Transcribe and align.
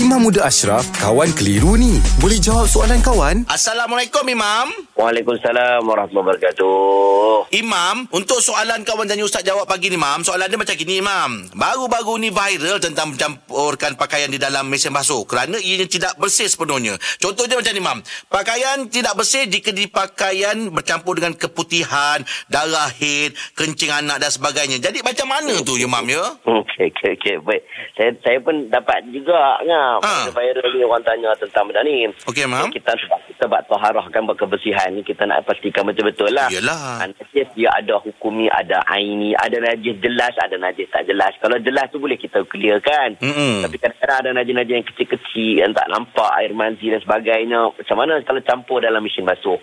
Imam 0.00 0.24
Muda 0.24 0.48
Ashraf, 0.48 0.88
kawan 0.96 1.28
keliru 1.36 1.76
ni. 1.76 2.00
Boleh 2.24 2.40
jawab 2.40 2.64
soalan 2.64 3.04
kawan? 3.04 3.44
Assalamualaikum 3.52 4.24
Imam. 4.32 4.72
Waalaikumsalam 5.00 5.80
warahmatullahi 5.88 6.28
wabarakatuh. 6.28 7.56
Imam, 7.56 8.04
untuk 8.12 8.36
soalan 8.44 8.84
kawan 8.84 9.08
tanya 9.08 9.24
Ustaz 9.24 9.40
jawab 9.40 9.64
pagi 9.64 9.88
ni 9.88 9.96
Imam, 9.96 10.20
soalan 10.20 10.44
dia 10.44 10.60
macam 10.60 10.76
gini 10.76 11.00
Imam. 11.00 11.48
Baru-baru 11.56 12.20
ni 12.20 12.28
viral 12.28 12.84
tentang 12.84 13.16
mencampurkan 13.16 13.96
pakaian 13.96 14.28
di 14.28 14.36
dalam 14.36 14.68
mesin 14.68 14.92
basuh 14.92 15.24
kerana 15.24 15.56
ianya 15.56 15.88
tidak 15.88 16.20
bersih 16.20 16.52
sepenuhnya. 16.52 17.00
Contohnya 17.16 17.56
macam 17.56 17.72
ni 17.72 17.80
Imam. 17.80 17.98
Pakaian 18.28 18.92
tidak 18.92 19.16
bersih 19.16 19.48
jika 19.48 19.72
dipakaian 19.72 20.68
bercampur 20.68 21.16
dengan 21.16 21.32
keputihan, 21.32 22.20
darah 22.52 22.92
haid, 22.92 23.32
kencing 23.56 23.88
anak 23.88 24.20
dan 24.20 24.28
sebagainya. 24.28 24.84
Jadi 24.84 25.00
macam 25.00 25.32
mana 25.32 25.64
tu 25.64 25.80
Imam 25.80 26.04
ya? 26.04 26.28
Okey, 26.60 26.92
okey, 26.92 27.16
okey. 27.16 27.34
Baik. 27.40 27.64
Saya 27.96 28.10
saya 28.20 28.36
pun 28.44 28.68
dapat 28.68 29.00
juga 29.08 29.64
ngap. 29.64 30.04
Ha. 30.04 30.28
Viral 30.28 30.68
ni 30.76 30.84
orang 30.84 31.04
tanya 31.08 31.32
tentang 31.40 31.64
benda 31.64 31.80
ni. 31.88 32.04
Okey 32.28 32.44
Imam. 32.44 32.68
Kita 32.68 32.92
sebab 32.92 33.20
kita 33.32 33.44
buat 33.48 33.64
taharahkan 33.64 34.28
buat 34.28 34.36
kebersihan 34.36 34.89
ni 34.90 35.06
kita 35.06 35.24
nak 35.24 35.46
pastikan 35.46 35.86
betul-betul 35.86 36.30
lah. 36.34 36.50
Yelah. 36.50 37.00
Ha, 37.00 37.06
Najis 37.08 37.48
dia 37.54 37.70
ada 37.72 37.96
hukumi, 38.02 38.50
ada 38.50 38.82
aini, 38.90 39.32
ada 39.32 39.56
najis 39.62 39.96
jelas, 40.02 40.34
ada 40.38 40.58
najis 40.60 40.90
tak 40.90 41.06
jelas. 41.06 41.32
Kalau 41.40 41.56
jelas 41.62 41.86
tu 41.88 42.02
boleh 42.02 42.18
kita 42.18 42.42
clearkan. 42.44 43.22
Mm-mm. 43.22 43.62
Tapi 43.64 43.76
kadang-kadang 43.78 44.18
ada 44.20 44.30
najis-najis 44.42 44.74
yang 44.76 44.86
kecil-kecil 44.86 45.52
yang 45.62 45.72
tak 45.72 45.88
nampak 45.88 46.30
air 46.38 46.52
manzi 46.52 46.90
dan 46.90 47.00
sebagainya. 47.00 47.72
Macam 47.72 47.96
mana 47.96 48.20
kalau 48.22 48.40
campur 48.44 48.78
dalam 48.84 49.00
mesin 49.00 49.24
basuh? 49.24 49.58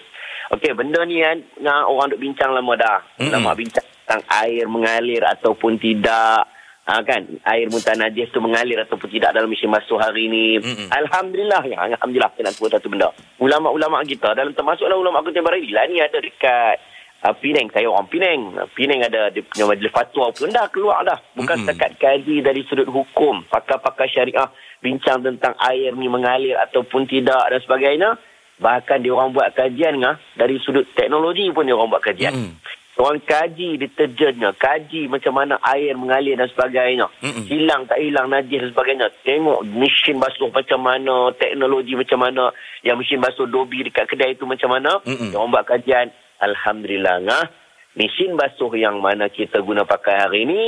Okey, 0.55 0.71
benda 0.73 1.03
ni 1.03 1.19
kan 1.19 1.43
dengan 1.59 1.83
orang 1.85 2.07
duk 2.15 2.23
bincang 2.23 2.55
lama 2.55 2.73
dah. 2.79 2.99
Mm-mm. 3.19 3.31
Lama 3.35 3.51
bincang 3.53 3.83
tentang 3.83 4.23
air 4.43 4.63
mengalir 4.71 5.21
ataupun 5.27 5.75
tidak. 5.75 6.56
Ha, 6.87 7.03
kan? 7.03 7.19
Air 7.43 7.67
muntah 7.67 7.99
najis 7.99 8.31
tu 8.31 8.39
mengalir 8.39 8.79
ataupun 8.79 9.11
tidak 9.11 9.35
dalam 9.35 9.51
mesin 9.51 9.67
basuh 9.67 9.99
hari 9.99 10.31
ni. 10.31 10.55
Mm-mm. 10.55 10.87
Alhamdulillah. 10.87 11.67
Ya 11.67 11.83
Alhamdulillah 11.83 12.31
nak 12.31 12.55
sebut 12.55 12.71
satu 12.71 12.87
benda. 12.87 13.11
Ulama-ulama 13.43 13.99
kita 14.07 14.31
dalam 14.31 14.55
termasuklah 14.55 14.95
ulama 14.95 15.19
kontemporari 15.19 15.67
lah 15.75 15.83
ni 15.91 15.99
ada 15.99 16.15
dekat 16.15 16.79
uh, 17.27 17.35
Penang. 17.43 17.67
Saya 17.75 17.91
orang 17.91 18.07
Penang. 18.07 18.55
Penang 18.71 19.03
ada 19.03 19.27
dia 19.35 19.43
punya 19.43 19.67
majlis 19.67 19.91
fatwa 19.91 20.31
pun 20.31 20.47
dah 20.47 20.71
keluar 20.71 21.03
dah. 21.03 21.19
Bukan 21.35 21.59
Mm-mm. 21.59 21.75
setakat 21.75 21.91
kaji 21.99 22.39
dari 22.39 22.63
sudut 22.71 22.87
hukum 22.87 23.43
pakar-pakar 23.51 24.07
syariah 24.07 24.47
bincang 24.79 25.19
tentang 25.27 25.59
air 25.67 25.91
ni 25.91 26.07
mengalir 26.07 26.55
ataupun 26.71 27.03
tidak 27.03 27.51
dan 27.51 27.59
sebagainya. 27.59 28.15
Bahkan 28.63 29.05
dia 29.05 29.11
orang 29.11 29.35
buat 29.35 29.53
kajian 29.53 30.01
ngah 30.01 30.39
dari 30.39 30.55
sudut 30.63 30.87
teknologi 30.95 31.45
pun 31.51 31.67
dia 31.67 31.75
orang 31.75 31.91
buat 31.91 32.01
kajian. 32.01 32.31
Mm-mm. 32.31 32.63
Orang 32.97 33.21
kaji 33.21 33.77
deterjennya, 33.77 34.57
kaji 34.57 35.05
macam 35.05 35.37
mana 35.37 35.61
air 35.61 35.93
mengalir 35.93 36.33
dan 36.33 36.49
sebagainya. 36.49 37.05
Mm-mm. 37.21 37.45
Hilang 37.45 37.85
tak 37.85 38.01
hilang 38.01 38.33
najis 38.33 38.57
dan 38.57 38.69
sebagainya. 38.73 39.07
Tengok 39.21 39.69
mesin 39.69 40.17
basuh 40.17 40.49
macam 40.49 40.81
mana, 40.81 41.29
teknologi 41.37 41.93
macam 41.93 42.25
mana, 42.25 42.49
yang 42.81 42.97
mesin 42.97 43.21
basuh 43.21 43.45
dobi 43.45 43.85
dekat 43.85 44.09
kedai 44.09 44.33
itu 44.33 44.49
macam 44.49 44.73
mana. 44.73 44.97
Mm-mm. 45.05 45.29
Orang 45.37 45.53
buat 45.53 45.69
kajian, 45.69 46.09
Alhamdulillah 46.41 47.21
ngah, 47.21 47.45
mesin 47.93 48.33
basuh 48.33 48.73
yang 48.73 48.97
mana 48.97 49.29
kita 49.29 49.61
guna 49.61 49.85
pakai 49.85 50.17
hari 50.17 50.49
ini, 50.49 50.61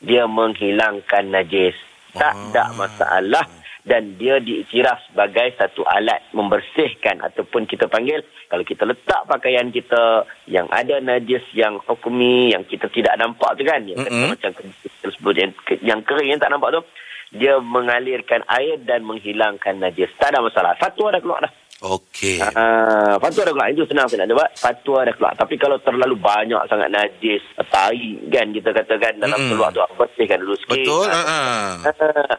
dia 0.00 0.24
menghilangkan 0.24 1.28
najis. 1.28 1.76
Tak 2.16 2.32
Ah. 2.32 2.40
ada 2.48 2.64
masalah 2.72 3.44
dan 3.86 4.18
dia 4.18 4.42
diiktiraf 4.42 4.98
sebagai 5.08 5.54
satu 5.54 5.86
alat 5.86 6.18
membersihkan 6.34 7.22
ataupun 7.22 7.70
kita 7.70 7.86
panggil 7.86 8.26
kalau 8.50 8.66
kita 8.66 8.82
letak 8.82 9.22
pakaian 9.30 9.70
kita 9.70 10.26
yang 10.50 10.66
ada 10.74 10.98
najis 10.98 11.46
yang 11.54 11.78
hukumi 11.86 12.50
yang 12.50 12.66
kita 12.66 12.90
tidak 12.90 13.14
nampak 13.14 13.54
tu 13.54 13.62
kan 13.62 13.86
yang 13.86 14.02
Mm-mm. 14.02 14.34
macam 14.34 14.50
kita 14.50 15.06
sebut 15.14 15.34
yang, 15.38 15.50
yang 15.86 16.00
kering 16.02 16.34
yang 16.34 16.42
tak 16.42 16.50
nampak 16.50 16.74
tu 16.74 16.82
dia 17.30 17.58
mengalirkan 17.58 18.46
air 18.46 18.78
dan 18.86 19.02
menghilangkan 19.02 19.82
najis. 19.82 20.14
Tak 20.14 20.30
ada 20.30 20.46
masalah. 20.46 20.78
Fatwa 20.78 21.10
dah 21.10 21.18
keluar 21.18 21.42
dah 21.42 21.50
Okey. 21.76 22.40
Ah, 22.40 23.20
fatwa 23.20 23.44
dah 23.44 23.52
keluar. 23.52 23.68
Itu 23.68 23.84
senang 23.84 24.08
saya 24.08 24.24
nak 24.24 24.32
jawab. 24.32 24.48
Fatwa 24.56 24.98
dah 25.04 25.12
keluar. 25.12 25.32
Tapi 25.36 25.54
kalau 25.56 25.76
terlalu 25.78 26.16
banyak 26.16 26.62
sangat 26.66 26.88
najis, 26.88 27.44
tai 27.68 28.16
kan 28.32 28.48
kita 28.48 28.72
katakan 28.72 29.20
dalam 29.20 29.36
Mm-mm. 29.36 29.50
keluar 29.52 29.68
tu, 29.70 29.84
bersihkan 29.94 30.40
dulu 30.40 30.56
sikit. 30.56 30.72
Betul. 30.72 31.06
Ah, 31.12 31.24
Ha. 31.26 31.38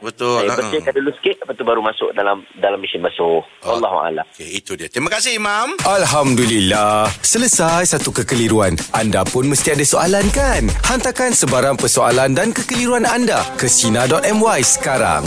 Betul, 0.02 0.42
Saya 0.42 0.50
ha. 0.50 0.58
bersihkan 0.58 0.94
dulu 0.96 1.10
sikit, 1.22 1.36
lepas 1.44 1.54
tu 1.54 1.64
baru 1.64 1.82
masuk 1.82 2.10
dalam 2.12 2.42
dalam 2.58 2.82
mesin 2.82 3.00
basuh. 3.00 3.46
Oh. 3.62 3.78
Allah. 3.78 4.26
Okey, 4.34 4.58
itu 4.58 4.74
dia. 4.74 4.90
Terima 4.90 5.14
kasih 5.14 5.38
Imam. 5.38 5.78
Alhamdulillah. 5.86 7.06
Selesai 7.22 7.94
satu 7.94 8.10
kekeliruan. 8.10 8.74
Anda 8.92 9.22
pun 9.22 9.46
mesti 9.46 9.78
ada 9.78 9.86
soalan 9.86 10.26
kan? 10.34 10.66
Hantarkan 10.84 11.32
sebarang 11.32 11.78
persoalan 11.78 12.34
dan 12.34 12.50
kekeliruan 12.50 13.06
anda 13.06 13.46
ke 13.56 13.70
Sina.my 13.70 14.60
sekarang. 14.66 15.22